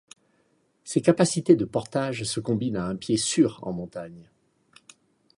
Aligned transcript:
Ses 0.83 0.99
capacités 1.03 1.55
de 1.55 1.63
portage 1.63 2.23
se 2.23 2.39
combinent 2.39 2.77
à 2.77 2.87
un 2.87 2.95
pied 2.95 3.17
sûr 3.17 3.59
en 3.61 3.71
montagne. 3.71 4.31